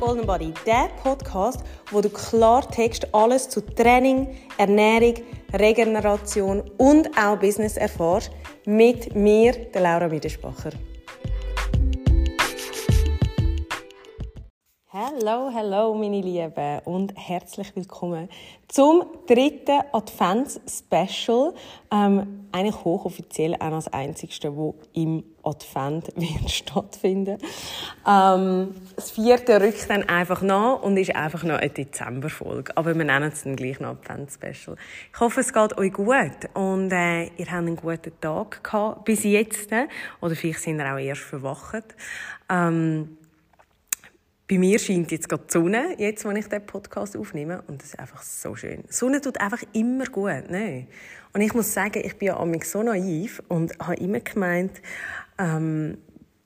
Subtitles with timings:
[0.00, 5.14] Golden Body, der Podcast, wo du Klartext alles zu Training, Ernährung,
[5.52, 8.30] Regeneration und auch Business erfährst,
[8.64, 10.70] mit mir, der Laura Miedespacher.
[15.02, 18.28] Hallo, hallo, meine Lieben und herzlich willkommen
[18.68, 21.54] zum dritten Advents-Special.
[21.90, 27.38] Ähm, eigentlich hochoffiziell auch das einzigste, wo im Advent wird stattfinden.
[28.06, 32.76] Ähm, das vierte rückt dann einfach nach und ist einfach noch eine Dezemberfolge.
[32.76, 34.76] Aber wir nennen es dann gleich noch Advents-Special.
[35.14, 36.10] Ich hoffe, es geht euch gut
[36.52, 39.70] und äh, ihr habt einen guten Tag gehabt bis jetzt.
[40.20, 41.84] Oder vielleicht sind ihr auch erst verwacht.
[42.50, 43.16] Ähm,
[44.50, 47.62] bei mir scheint jetzt gerade die Sonne, jetzt, wo ich den Podcast aufnehme.
[47.68, 48.82] Und das ist einfach so schön.
[48.88, 50.50] Die Sonne tut einfach immer gut.
[50.50, 50.88] Ne?
[51.32, 54.72] Und ich muss sagen, ich bin ja so naiv und habe immer gemeint,
[55.38, 55.98] ähm,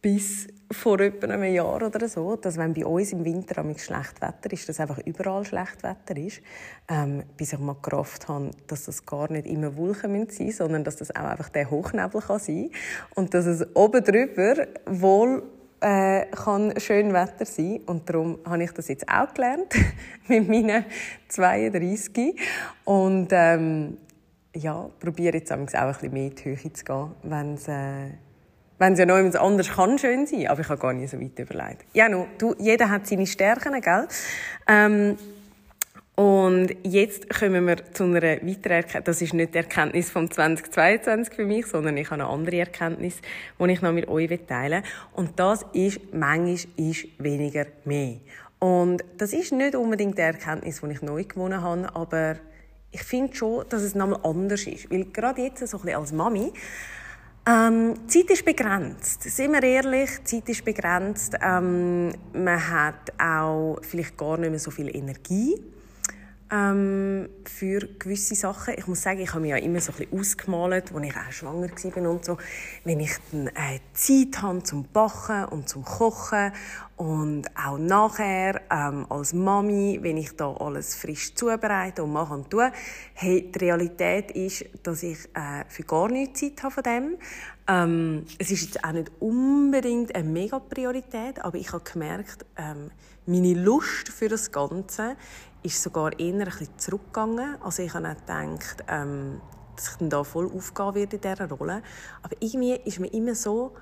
[0.02, 4.52] bis vor etwa einem Jahr oder so, dass wenn bei uns im Winter schlecht Wetter
[4.52, 6.42] ist, dass einfach überall schlecht Wetter ist,
[6.88, 10.84] ähm, bis ich mal gerafft habe, dass das gar nicht immer Wolken sein müssen, sondern
[10.84, 12.70] dass das auch einfach der Hochnebel kann sein
[13.14, 15.42] und dass es oben drüber wohl
[15.84, 19.74] äh, kann schön Wetter sein und darum habe ich das jetzt auch gelernt
[20.28, 20.84] mit meinen
[21.28, 22.40] 32
[22.84, 23.98] und ähm,
[24.56, 28.10] ja, probiere jetzt auch ein bisschen mehr in die Höhe zu gehen, wenn es äh,
[28.78, 31.20] wenn es ja noch jemand anders kann schön sein, aber ich habe gar nicht so
[31.20, 31.84] weit überlegt.
[31.92, 34.08] Ja, no, du, jeder hat seine Stärken, gell?
[34.66, 35.16] Ähm,
[36.16, 39.04] und jetzt kommen wir zu einer weiteren Erkenntnis.
[39.04, 43.16] Das ist nicht die Erkenntnis vom 2022 für mich, sondern ich habe eine andere Erkenntnis,
[43.58, 44.90] die ich noch mit euch teilen will.
[45.14, 48.18] Und das ist, manchmal ist weniger mehr.
[48.60, 52.36] Und das ist nicht unbedingt die Erkenntnis, die ich neu gewonnen habe, aber
[52.92, 54.92] ich finde schon, dass es nochmal anders ist.
[54.92, 56.52] Weil gerade jetzt, so ein bisschen als Mami,
[57.46, 59.24] ähm, Zeit ist begrenzt.
[59.24, 61.34] Sind wir ehrlich, Zeit ist begrenzt.
[61.42, 65.60] Ähm, man hat auch vielleicht gar nicht mehr so viel Energie
[66.50, 68.74] ähm, für gewisse Sachen.
[68.76, 71.32] Ich muss sagen, ich habe mich ja immer so ein bisschen ausgemalt, als ich auch
[71.32, 72.36] schwanger war und so.
[72.84, 76.52] Wenn ich dann äh, Zeit habe zum Backen und zum Kochen
[76.96, 82.50] und auch nachher ähm, als Mami, wenn ich da alles frisch zubereite und mache und
[82.50, 82.70] tue,
[83.14, 87.16] hey, die Realität ist, dass ich äh, für gar nichts Zeit habe von dem.
[87.66, 92.90] Ähm, es ist jetzt auch nicht unbedingt eine Mega-Priorität, aber ich habe gemerkt, ähm,
[93.26, 95.16] meine Lust für das Ganze
[95.64, 97.60] ist sogar eher ein bisschen zurückgegangen.
[97.62, 99.40] Also ich habe gedacht, ähm,
[99.74, 101.82] dass ich dann da voll aufgehen werde in dieser Rolle.
[102.22, 103.74] Aber irgendwie ist mir immer so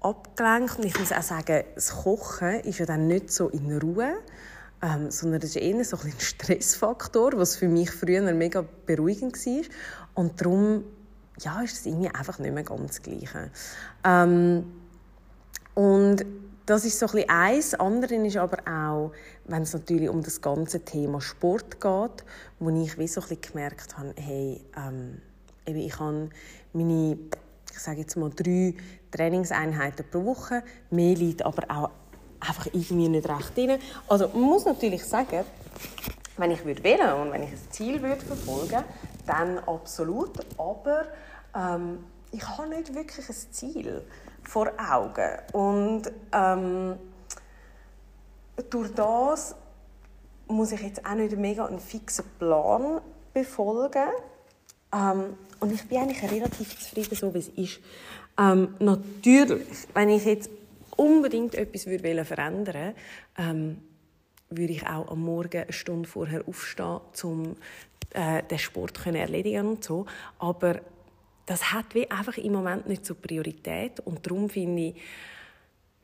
[0.00, 0.78] abgelenkt.
[0.78, 4.14] Und ich muss auch sagen, das Kochen ist ja dann nicht so in Ruhe,
[4.82, 9.34] ähm, sondern das ist eher so ein, ein Stressfaktor, was für mich früher mega beruhigend
[9.34, 9.64] war.
[10.14, 10.84] Und darum
[11.40, 13.50] ja, ist es irgendwie einfach nicht mehr ganz das Gleiche.
[14.04, 14.64] Ähm,
[15.74, 16.24] und
[16.66, 17.74] das ist so ein bisschen eins.
[17.74, 19.12] Andere ist aber auch,
[19.44, 22.24] wenn es natürlich um das ganze Thema Sport geht,
[22.58, 25.22] wo ich wie so ein gemerkt habe, hey, ähm,
[25.64, 26.28] ich habe
[26.72, 27.18] meine,
[27.72, 28.74] ich sage jetzt mal drei
[29.12, 30.62] Trainingseinheiten pro Woche.
[30.90, 31.90] Mehr liegt aber auch
[32.40, 33.78] einfach irgendwie nicht recht drin.
[34.08, 35.44] Also man muss natürlich sagen,
[36.36, 38.84] wenn ich würde wählen und wenn ich ein Ziel würde verfolgen,
[39.26, 40.32] dann absolut.
[40.58, 41.06] Aber
[41.54, 44.02] ähm, ich habe nicht wirklich ein Ziel
[44.48, 45.38] vor Augen.
[45.52, 46.02] Und
[46.32, 46.96] ähm,
[48.70, 49.54] durch das
[50.48, 53.00] muss ich jetzt auch nicht mega einen fixen Plan
[53.32, 54.08] befolgen.
[54.92, 57.80] Ähm, und ich bin eigentlich relativ zufrieden, so wie es ist.
[58.38, 60.50] Ähm, natürlich, wenn ich jetzt
[60.96, 62.94] unbedingt etwas würde verändern
[63.36, 63.78] ähm,
[64.48, 67.56] würde ich auch am Morgen eine Stunde vorher aufstehen, um
[68.10, 70.06] äh, den Sport zu erledigen und so.
[70.38, 70.80] Aber
[71.46, 74.96] das hat wie einfach im Moment nicht so Priorität und darum finde ich,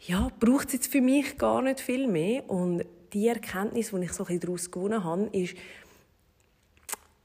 [0.06, 4.12] ja, braucht es jetzt für mich gar nicht viel mehr und die Erkenntnis, die ich
[4.12, 5.54] so ein daraus gewonnen habe, ist,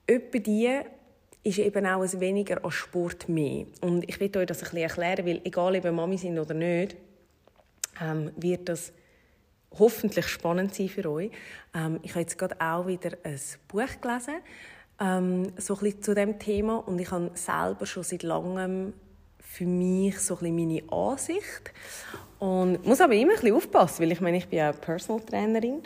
[0.05, 0.79] etwa die
[1.43, 3.65] ist eben auch ein weniger als Sport mehr.
[3.81, 6.53] Und ich will euch das ein bisschen erklären, weil egal ob ihr Mami sind oder
[6.53, 6.97] nicht,
[8.01, 8.91] ähm, wird das
[9.79, 11.31] hoffentlich spannend sein für euch.
[11.73, 14.35] Ähm, ich habe jetzt gerade auch wieder ein Buch gelesen,
[14.99, 18.93] ähm, so ein bisschen zu dem Thema und ich habe selber schon seit langem
[19.39, 21.73] für mich so ein bisschen meine Ansicht
[22.39, 25.81] und muss aber immer ein bisschen aufpassen, weil ich meine, ich bin ja Personal Trainerin,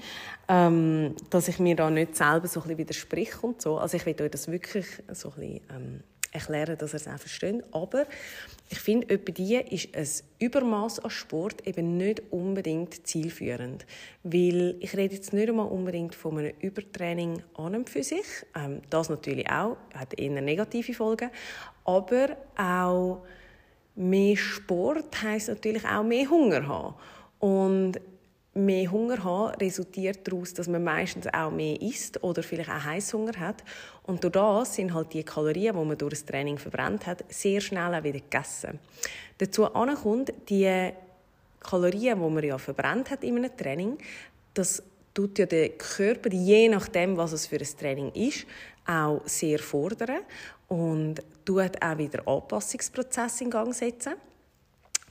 [0.48, 3.78] ähm, dass ich mir da nicht selber so ein bisschen widerspreche und so.
[3.78, 7.18] Also ich will euch das wirklich so ein bisschen ähm, erklären, dass ihr es auch
[7.18, 7.64] versteht.
[7.72, 8.06] Aber
[8.70, 13.86] ich finde, etwa die ist ein Übermaß an Sport eben nicht unbedingt zielführend.
[14.24, 18.26] Weil ich rede jetzt nicht einmal unbedingt von einem Übertraining an und für sich.
[18.56, 21.30] Ähm, das natürlich auch, hat eher negative Folgen.
[21.84, 23.24] Aber auch
[23.96, 26.96] mehr Sport heisst natürlich auch mehr Hunger haben.
[27.40, 28.00] Und
[28.54, 33.40] mehr Hunger haben, resultiert daraus, dass man meistens auch mehr isst oder vielleicht auch Heißhunger
[33.40, 33.64] hat.
[34.04, 37.62] Und durch das sind halt die Kalorien, die man durch das Training verbrannt hat, sehr
[37.62, 38.80] schnell auch wieder gegessen.
[39.38, 40.92] Dazu kommt, die
[41.62, 43.98] Kalorien, die man ja verbrannt hat in einem Training,
[44.54, 44.84] das
[45.14, 48.46] tut ja der Körper, je nachdem, was es für ein Training ist,
[48.86, 50.22] auch sehr fordern
[50.68, 54.14] und tut auch wieder Anpassungsprozesse in Gang setzen.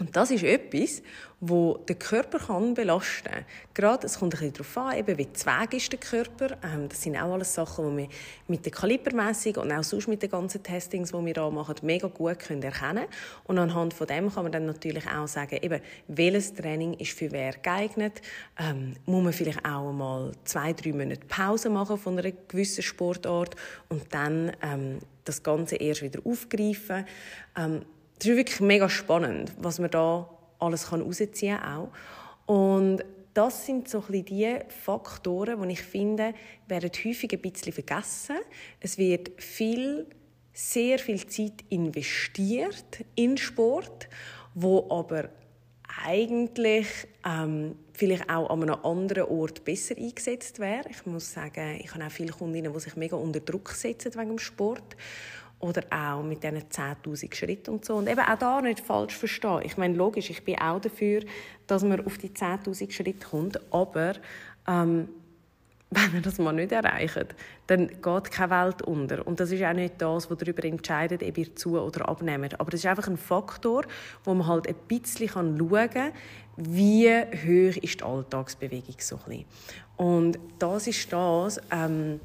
[0.01, 1.03] Und das ist etwas,
[1.41, 2.39] wo der Körper
[2.75, 3.45] belasten kann.
[3.75, 6.57] Gerade, es kommt ein bisschen darauf an, eben, wie zweig ist der Körper.
[6.63, 8.09] Ähm, das sind auch alles Sachen, die wir
[8.49, 12.09] mit der Kalibermessung und auch sonst mit den ganzen Testings, die wir da machen, mega
[12.09, 13.07] gut können erkennen
[13.45, 17.31] Und anhand von dem kann man dann natürlich auch sagen, eben, welches Training ist für
[17.31, 18.23] wer geeignet.
[18.59, 23.55] Ähm, muss man vielleicht auch mal zwei, drei Monate Pause machen von einer gewissen Sportart
[23.89, 27.07] und dann ähm, das Ganze erst wieder aufgreifen.
[27.57, 27.83] Ähm,
[28.21, 30.29] das ist wirklich mega spannend, was man da
[30.59, 31.89] alles herausziehen kann
[32.45, 33.03] Und
[33.33, 36.35] das sind so ein die Faktoren, die ich finde,
[36.69, 38.37] werden häufig ein bisschen vergessen.
[38.81, 40.07] Es wird viel,
[40.53, 44.09] sehr viel Zeit investiert in Sport,
[44.55, 45.31] wo aber
[46.05, 46.89] eigentlich
[47.27, 50.91] ähm, vielleicht auch an einem anderen Ort besser eingesetzt wäre.
[50.91, 54.29] Ich muss sagen, ich habe auch viele Kundinnen, die sich mega unter Druck setzen wegen
[54.29, 54.95] dem Sport
[55.61, 57.97] oder auch mit diesen 10'000 Schritten und so.
[57.97, 59.61] Und eben auch da nicht falsch verstehen.
[59.65, 61.23] Ich meine, logisch, ich bin auch dafür,
[61.67, 64.15] dass man auf die 10'000 Schritte kommt, aber
[64.67, 65.09] ähm,
[65.91, 67.27] wenn wir das mal nicht erreichen,
[67.67, 69.27] dann geht keine Welt unter.
[69.27, 72.59] Und das ist auch nicht das, was darüber entscheidet, ob ihr zu- oder abnehmt.
[72.61, 73.83] Aber das ist einfach ein Faktor,
[74.25, 76.13] wo man halt ein bisschen schauen kann,
[76.57, 79.45] wie hoch ist die Alltagsbewegung so ein bisschen.
[79.97, 82.21] Und das ist das, ähm,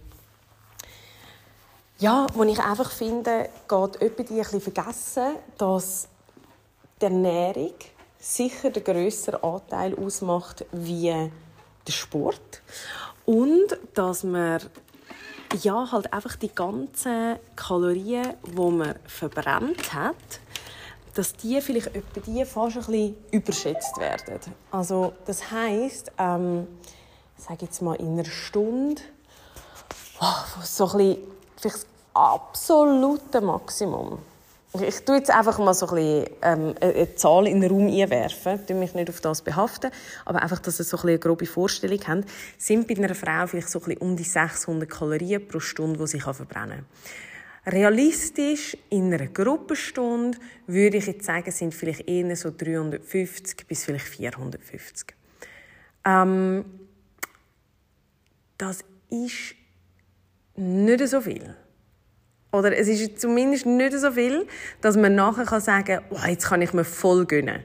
[1.99, 6.07] ja, wo ich einfach finde, geht jemand ein bisschen vergessen, dass
[7.01, 7.73] die Ernährung
[8.19, 11.31] sicher den grösseren Anteil ausmacht wie
[11.87, 12.61] der Sport.
[13.25, 14.61] Und dass man
[15.61, 20.15] ja, halt einfach die ganzen Kalorien, die man verbrannt hat,
[21.13, 24.53] dass die vielleicht etwa die fast ein bisschen überschätzt werden.
[24.71, 26.67] Also das heisst, ähm,
[27.37, 29.01] sage jetzt mal in einer Stunde,
[30.19, 34.19] oh, so ein bisschen vielleicht das absolute Maximum.
[34.81, 38.59] Ich tue jetzt einfach mal so ein bisschen, ähm, eine Zahl in den Raum einwerfen,
[38.67, 39.89] ich mich nicht auf das behaften,
[40.25, 43.69] aber einfach, dass ihr so ein eine grobe Vorstellung habt, sind bei einer Frau vielleicht
[43.69, 46.85] so ein bisschen um die 600 Kalorien pro Stunde, die sie verbrennen
[47.63, 47.73] kann.
[47.73, 50.37] Realistisch in einer Gruppenstunde
[50.67, 55.15] würde ich jetzt sagen, sind vielleicht eher so 350 bis vielleicht 450.
[56.05, 56.65] Ähm,
[58.57, 58.79] das
[59.09, 59.55] ist
[60.55, 61.55] nicht so viel.
[62.51, 64.47] Oder es ist zumindest nicht so viel,
[64.81, 67.63] dass man nachher kann sagen kann, oh, jetzt kann ich mir voll gönnen.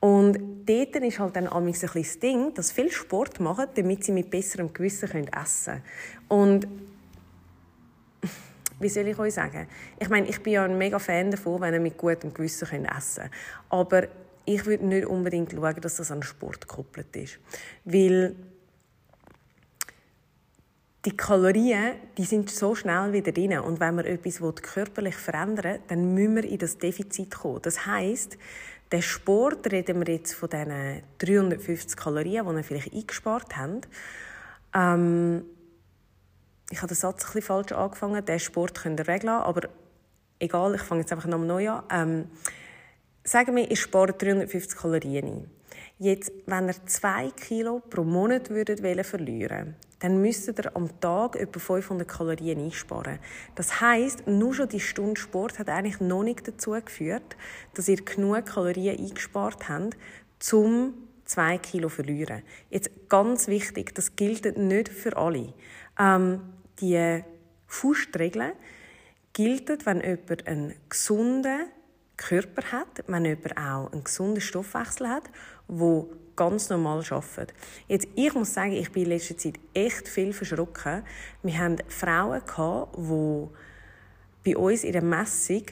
[0.00, 4.30] Und dort ist halt dann ein das Ding, dass viele Sport machen, damit sie mit
[4.30, 5.82] besserem Gewissen essen können.
[6.28, 6.66] Und
[8.80, 9.68] wie soll ich euch sagen?
[10.00, 13.22] Ich meine, ich bin ja ein mega Fan davon, wenn ihr mit gutem Gewissen essen
[13.22, 13.32] könnt.
[13.68, 14.08] Aber
[14.44, 17.38] ich würde nicht unbedingt schauen, dass das an Sport gekoppelt ist.
[17.84, 18.34] Weil
[21.04, 23.58] die Kalorien, die sind so schnell wieder drin.
[23.58, 27.60] Und wenn wir etwas körperlich verändern will, dann müssen wir in das Defizit kommen.
[27.62, 28.38] Das heisst,
[28.92, 33.80] der Sport, reden wir jetzt von diesen 350 Kalorien, die wir vielleicht eingespart haben.
[34.74, 35.44] Ähm,
[36.70, 38.24] ich habe den Satz bisschen falsch angefangen.
[38.24, 39.68] Den Sport könnt ihr weglassen, aber
[40.38, 41.84] egal, ich fange jetzt einfach nochmal neu an.
[41.90, 42.24] Ähm,
[43.24, 45.50] sagen wir, ich spare 350 Kalorien ein.
[46.02, 51.60] Jetzt, wenn ihr 2 Kilo pro Monat würdet verlieren dann müsstet ihr am Tag etwa
[51.60, 53.20] 500 Kalorien einsparen.
[53.54, 57.36] Das heißt, nur schon die Stunde Sport hat eigentlich noch nicht dazu geführt,
[57.74, 59.96] dass ihr genug Kalorien eingespart habt,
[60.52, 60.94] um
[61.26, 62.42] 2 Kilo zu verlieren.
[62.68, 65.54] Jetzt ganz wichtig, das gilt nicht für alle.
[66.00, 66.40] Ähm,
[66.80, 67.22] die
[67.68, 68.54] Faustregel
[69.34, 71.68] gilt, wenn jemand einen gesunden
[72.16, 75.24] Körper hat, wenn jemand auch einen gesunden Stoffwechsel hat,
[75.68, 77.52] wo ganz normal arbeiten.
[77.88, 81.02] Jetzt, ich muss sagen, ich bin in letzter Zeit echt viel verschrocken.
[81.42, 82.42] Wir hatten Frauen,
[82.96, 85.62] die bei uns in der Messung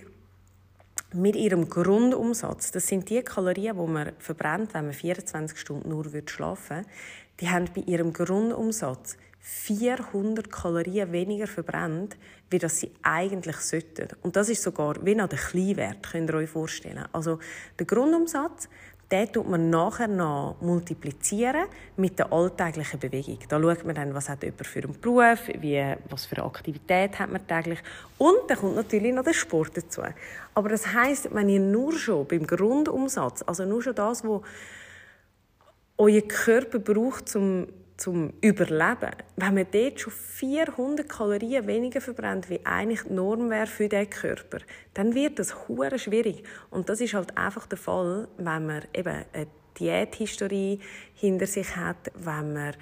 [1.12, 6.04] mit ihrem Grundumsatz, das sind die Kalorien, die man verbrennt, wenn man 24 Stunden nur
[6.26, 6.88] schlafen würde,
[7.40, 12.16] die haben bei ihrem Grundumsatz 400 Kalorien weniger verbrennt,
[12.50, 14.08] wie das sie eigentlich sollten.
[14.22, 17.06] Und das ist sogar wie nach der Kleinwert, könnt ihr euch vorstellen.
[17.12, 17.38] Also
[17.78, 18.68] der Grundumsatz,
[19.10, 21.66] den tut man nachher noch multiplizieren
[21.96, 23.38] mit der alltäglichen Bewegung.
[23.48, 27.18] Da schaut man dann, was hat jemand für einen Beruf, wie, was für eine Aktivität
[27.18, 27.80] hat man täglich.
[28.18, 30.02] Und dann kommt natürlich noch der Sport dazu.
[30.54, 34.42] Aber das heißt, wenn ihr nur schon beim Grundumsatz, also nur schon das, was
[35.98, 37.66] euer Körper braucht zum
[38.00, 39.10] zum Überleben.
[39.36, 44.08] Wenn man dort schon 400 Kalorien weniger verbrennt, wie eigentlich die Norm wäre für den
[44.08, 44.58] Körper,
[44.94, 46.42] dann wird das hure schwierig.
[46.70, 49.46] Und das ist halt einfach der Fall, wenn man eben eine
[49.78, 50.80] Diäthistorie
[51.14, 52.74] hinter sich hat, wenn man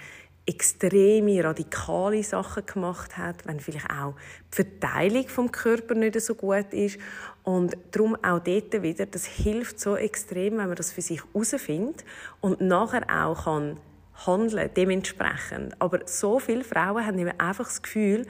[0.47, 4.15] extreme, radikale Sachen gemacht hat, wenn vielleicht auch
[4.51, 6.99] die Verteilung vom Körper nicht so gut ist.
[7.43, 12.05] Und darum auch dort wieder, das hilft so extrem, wenn man das für sich herausfindet
[12.41, 13.79] und nachher auch kann
[14.27, 15.81] handeln dementsprechend.
[15.81, 18.27] Aber so viele Frauen haben eben einfach das Gefühl,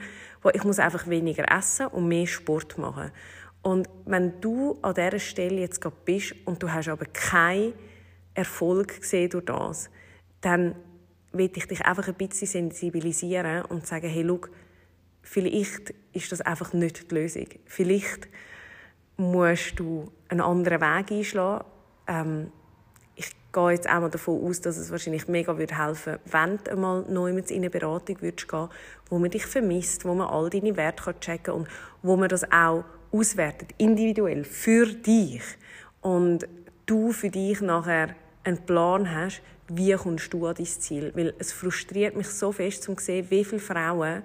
[0.53, 3.11] ich muss einfach weniger essen und mehr Sport machen.
[3.61, 7.73] Und wenn du an dieser Stelle jetzt gerade bist und du hast aber keinen
[8.33, 9.89] Erfolg gesehen durch das,
[10.41, 10.75] dann
[11.31, 14.39] will ich dich einfach ein bisschen sensibilisieren und sagen, hey, schau,
[15.21, 17.47] vielleicht ist das einfach nicht die Lösung.
[17.65, 18.29] Vielleicht
[19.17, 21.65] musst du einen anderen Weg einschlagen.
[22.07, 22.51] Ähm,
[23.51, 26.71] gehe jetzt auch mal davon aus, dass es wahrscheinlich mega würde helfen würde, wenn du
[26.71, 28.69] einmal neu in eine Beratung würdest gehen
[29.09, 31.67] wo man dich vermisst, wo man all deine Werte checken kann und
[32.03, 35.41] wo man das auch auswertet, individuell, für dich.
[36.01, 36.47] Und
[36.85, 41.11] du für dich nachher einen Plan hast, wie kommst du an dein Ziel.
[41.15, 44.23] Weil es frustriert mich so fest, zu sehen, wie viele Frauen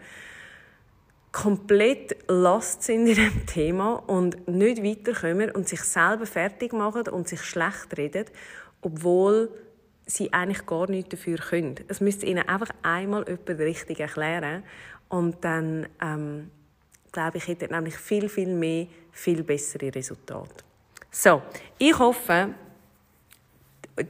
[1.34, 7.28] komplett last sind in diesem Thema und nicht weiterkommen und sich selber fertig machen und
[7.28, 8.26] sich schlecht reden
[8.82, 9.50] obwohl
[10.06, 11.76] sie eigentlich gar nichts dafür können.
[11.88, 14.62] Es müsste ihnen einfach einmal jemand richtig erklären
[15.08, 16.50] und dann ähm,
[17.10, 20.62] glaube ich, hätte nämlich viel, viel mehr, viel bessere Resultate.
[21.10, 21.42] So,
[21.78, 22.50] ich hoffe,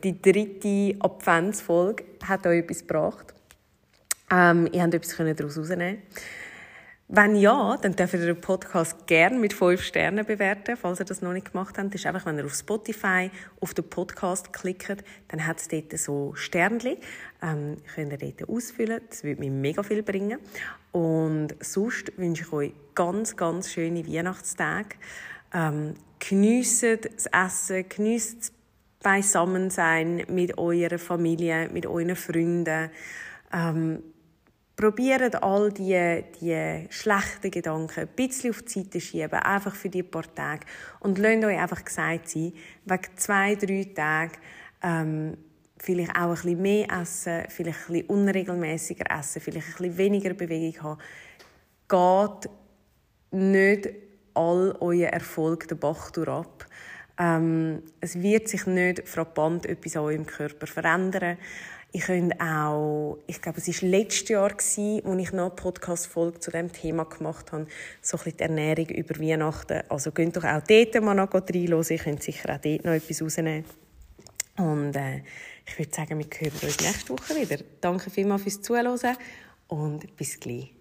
[0.02, 3.33] die dritte Adventsfolge hat euch etwas gebracht.
[4.31, 6.02] Ähm, ihr habt etwas daraus herausnehmen
[7.08, 11.20] wenn ja, dann dürft ihr den Podcast gerne mit 5 Sternen bewerten, falls ihr das
[11.20, 11.92] noch nicht gemacht habt.
[11.92, 13.30] Das ist einfach, wenn ihr auf Spotify
[13.61, 16.96] auf den Podcast klickt, dann hat es dort so Sternchen.
[17.42, 19.02] Ähm, könnt ihr dort ausfüllen.
[19.11, 20.38] Das würde mir mega viel bringen.
[20.92, 24.96] Und sonst wünsche ich euch ganz, ganz schöne Weihnachtstage.
[25.52, 25.94] Ähm,
[26.26, 28.52] geniessen das Essen, geniessen das
[29.00, 32.90] Beisammensein mit eurer Familie, mit euren Freunden.
[33.52, 34.02] Ähm,
[34.76, 40.02] Probiert all die, die schlechten Gedanken ein bisschen auf die Seite schieben, einfach für die
[40.02, 40.66] paar Tage.
[41.00, 42.52] Und lasst euch einfach gesagt sein,
[42.85, 44.33] wegen zwei, drei Tagen
[44.83, 45.37] ähm,
[45.78, 50.35] vielleicht auch ein bisschen mehr essen, vielleicht ein bisschen unregelmäßiger essen, vielleicht ein bisschen weniger
[50.35, 51.00] Bewegung haben,
[51.88, 52.50] geht
[53.31, 53.88] nicht
[54.35, 56.66] all euer Erfolg den Bach ab.
[57.18, 61.38] Ähm, es wird sich nicht frappant etwas an eurem Körper verändern.
[61.92, 66.50] Ich könnte auch, ich glaube, es war letztes Jahr, als ich noch eine Podcast-Folge zu
[66.50, 67.68] diesem Thema gemacht habe,
[68.02, 69.83] so ein bisschen die Ernährung über Weihnachten.
[69.88, 71.85] Also könnt doch auch dort mal noch reinhören.
[71.88, 73.64] Ihr könnt sicher auch dort noch etwas rausnehmen.
[74.56, 75.23] Und äh,
[75.66, 77.62] ich würde sagen, wir hören uns nächste Woche wieder.
[77.80, 79.16] Danke vielmals fürs Zuhören
[79.68, 80.75] und bis gleich.